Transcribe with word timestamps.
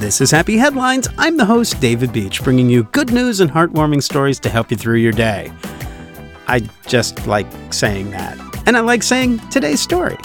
This 0.00 0.22
is 0.22 0.30
Happy 0.30 0.56
Headlines. 0.56 1.08
I'm 1.18 1.36
the 1.36 1.44
host, 1.44 1.78
David 1.78 2.10
Beach, 2.10 2.42
bringing 2.42 2.70
you 2.70 2.84
good 2.84 3.12
news 3.12 3.40
and 3.40 3.50
heartwarming 3.50 4.02
stories 4.02 4.40
to 4.40 4.48
help 4.48 4.70
you 4.70 4.76
through 4.78 4.96
your 4.96 5.12
day. 5.12 5.52
I 6.48 6.60
just 6.86 7.26
like 7.26 7.46
saying 7.70 8.10
that. 8.12 8.38
And 8.66 8.78
I 8.78 8.80
like 8.80 9.02
saying 9.02 9.40
today's 9.50 9.82
story. 9.82 10.16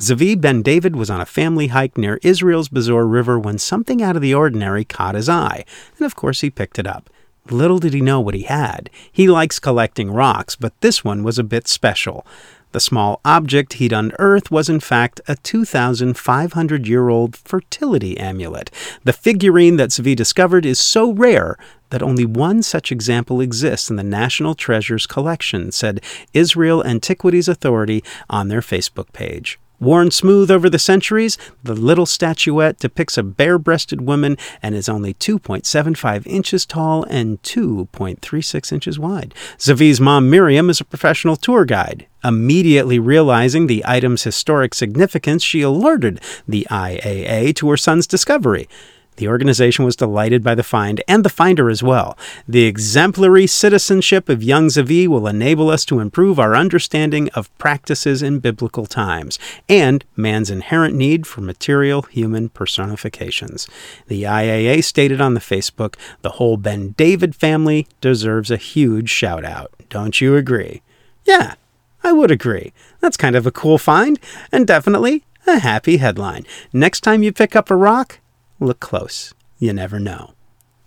Zavi 0.00 0.40
Ben 0.40 0.62
David 0.62 0.96
was 0.96 1.08
on 1.08 1.20
a 1.20 1.24
family 1.24 1.68
hike 1.68 1.96
near 1.96 2.18
Israel's 2.24 2.68
Besor 2.68 3.08
River 3.08 3.38
when 3.38 3.58
something 3.58 4.02
out 4.02 4.16
of 4.16 4.22
the 4.22 4.34
ordinary 4.34 4.84
caught 4.84 5.14
his 5.14 5.28
eye, 5.28 5.64
and 5.96 6.04
of 6.04 6.16
course 6.16 6.40
he 6.40 6.50
picked 6.50 6.80
it 6.80 6.86
up. 6.88 7.08
Little 7.50 7.78
did 7.78 7.94
he 7.94 8.00
know 8.00 8.20
what 8.20 8.34
he 8.34 8.42
had. 8.42 8.90
He 9.10 9.28
likes 9.28 9.58
collecting 9.58 10.10
rocks, 10.10 10.56
but 10.56 10.80
this 10.80 11.04
one 11.04 11.22
was 11.22 11.38
a 11.38 11.44
bit 11.44 11.68
special. 11.68 12.26
The 12.72 12.80
small 12.80 13.20
object 13.24 13.74
he'd 13.74 13.92
unearthed 13.92 14.50
was, 14.50 14.68
in 14.68 14.80
fact, 14.80 15.20
a 15.26 15.36
2,500 15.36 16.86
year 16.86 17.08
old 17.08 17.36
fertility 17.36 18.18
amulet. 18.18 18.70
The 19.04 19.12
figurine 19.12 19.76
that 19.76 19.90
Zvi 19.90 20.14
discovered 20.14 20.66
is 20.66 20.78
so 20.78 21.12
rare 21.12 21.56
that 21.90 22.02
only 22.02 22.26
one 22.26 22.62
such 22.62 22.92
example 22.92 23.40
exists 23.40 23.88
in 23.88 23.96
the 23.96 24.02
National 24.02 24.54
Treasures 24.54 25.06
collection, 25.06 25.72
said 25.72 26.02
Israel 26.34 26.84
Antiquities 26.84 27.48
Authority 27.48 28.02
on 28.28 28.48
their 28.48 28.60
Facebook 28.60 29.12
page. 29.12 29.58
Worn 29.78 30.10
smooth 30.10 30.50
over 30.50 30.70
the 30.70 30.78
centuries, 30.78 31.36
the 31.62 31.74
little 31.74 32.06
statuette 32.06 32.78
depicts 32.78 33.18
a 33.18 33.22
bare 33.22 33.58
breasted 33.58 34.00
woman 34.00 34.38
and 34.62 34.74
is 34.74 34.88
only 34.88 35.12
2.75 35.14 36.26
inches 36.26 36.64
tall 36.64 37.04
and 37.04 37.42
2.36 37.42 38.72
inches 38.72 38.98
wide. 38.98 39.34
Zavi's 39.58 40.00
mom, 40.00 40.30
Miriam, 40.30 40.70
is 40.70 40.80
a 40.80 40.84
professional 40.84 41.36
tour 41.36 41.64
guide. 41.64 42.06
Immediately 42.24 42.98
realizing 42.98 43.66
the 43.66 43.84
item's 43.84 44.22
historic 44.22 44.74
significance, 44.74 45.42
she 45.42 45.60
alerted 45.60 46.20
the 46.48 46.66
IAA 46.70 47.54
to 47.56 47.68
her 47.68 47.76
son's 47.76 48.06
discovery. 48.06 48.68
The 49.16 49.28
organization 49.28 49.84
was 49.84 49.96
delighted 49.96 50.42
by 50.42 50.54
the 50.54 50.62
find 50.62 51.02
and 51.08 51.24
the 51.24 51.28
finder 51.28 51.68
as 51.68 51.82
well. 51.82 52.16
The 52.46 52.64
exemplary 52.64 53.46
citizenship 53.46 54.28
of 54.28 54.42
young 54.42 54.68
Zavi 54.68 55.06
will 55.06 55.26
enable 55.26 55.70
us 55.70 55.84
to 55.86 56.00
improve 56.00 56.38
our 56.38 56.54
understanding 56.54 57.28
of 57.30 57.56
practices 57.58 58.22
in 58.22 58.40
biblical 58.40 58.86
times 58.86 59.38
and 59.68 60.04
man's 60.16 60.50
inherent 60.50 60.94
need 60.94 61.26
for 61.26 61.40
material 61.40 62.02
human 62.02 62.48
personifications. 62.48 63.68
The 64.06 64.24
IAA 64.24 64.84
stated 64.84 65.20
on 65.20 65.34
the 65.34 65.40
Facebook, 65.40 65.96
the 66.22 66.32
whole 66.32 66.56
Ben 66.56 66.92
David 66.96 67.34
family 67.34 67.86
deserves 68.00 68.50
a 68.50 68.56
huge 68.56 69.10
shout 69.10 69.44
out. 69.44 69.72
Don't 69.88 70.20
you 70.20 70.36
agree? 70.36 70.82
Yeah, 71.24 71.54
I 72.02 72.12
would 72.12 72.30
agree. 72.30 72.72
That's 73.00 73.16
kind 73.16 73.36
of 73.36 73.46
a 73.46 73.52
cool 73.52 73.78
find 73.78 74.18
and 74.52 74.66
definitely 74.66 75.24
a 75.46 75.58
happy 75.58 75.98
headline. 75.98 76.46
Next 76.72 77.00
time 77.00 77.22
you 77.22 77.32
pick 77.32 77.56
up 77.56 77.70
a 77.70 77.76
rock, 77.76 78.20
Look 78.58 78.80
close. 78.80 79.34
You 79.58 79.72
never 79.72 79.98
know. 79.98 80.32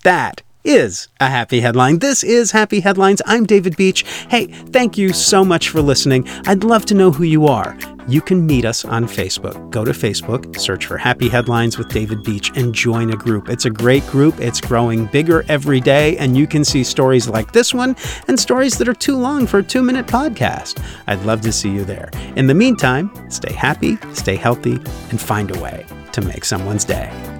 That 0.03 0.41
is 0.63 1.07
a 1.19 1.27
happy 1.27 1.61
headline. 1.61 1.99
This 1.99 2.23
is 2.23 2.51
Happy 2.51 2.79
Headlines. 2.81 3.21
I'm 3.25 3.45
David 3.45 3.77
Beach. 3.77 4.03
Hey, 4.29 4.47
thank 4.47 4.97
you 4.97 5.13
so 5.13 5.45
much 5.45 5.69
for 5.69 5.81
listening. 5.81 6.27
I'd 6.47 6.63
love 6.63 6.85
to 6.87 6.95
know 6.95 7.11
who 7.11 7.23
you 7.23 7.47
are. 7.47 7.77
You 8.07 8.21
can 8.21 8.45
meet 8.45 8.65
us 8.65 8.83
on 8.83 9.05
Facebook. 9.05 9.69
Go 9.69 9.85
to 9.85 9.91
Facebook, 9.91 10.59
search 10.59 10.85
for 10.85 10.97
Happy 10.97 11.29
Headlines 11.29 11.77
with 11.77 11.89
David 11.89 12.23
Beach, 12.23 12.51
and 12.55 12.73
join 12.73 13.11
a 13.11 13.15
group. 13.15 13.49
It's 13.49 13.65
a 13.65 13.69
great 13.69 14.05
group. 14.07 14.39
It's 14.39 14.59
growing 14.59 15.05
bigger 15.05 15.45
every 15.47 15.79
day, 15.79 16.17
and 16.17 16.35
you 16.35 16.47
can 16.47 16.65
see 16.65 16.83
stories 16.83 17.29
like 17.29 17.51
this 17.51 17.73
one 17.73 17.95
and 18.27 18.39
stories 18.39 18.77
that 18.79 18.89
are 18.89 18.95
too 18.95 19.15
long 19.15 19.45
for 19.47 19.59
a 19.59 19.63
two 19.63 19.83
minute 19.83 20.07
podcast. 20.07 20.83
I'd 21.07 21.23
love 21.23 21.41
to 21.41 21.51
see 21.51 21.69
you 21.69 21.85
there. 21.85 22.09
In 22.35 22.47
the 22.47 22.55
meantime, 22.55 23.11
stay 23.29 23.53
happy, 23.53 23.97
stay 24.13 24.35
healthy, 24.35 24.73
and 25.11 25.21
find 25.21 25.55
a 25.55 25.59
way 25.61 25.85
to 26.11 26.21
make 26.21 26.45
someone's 26.45 26.83
day. 26.83 27.38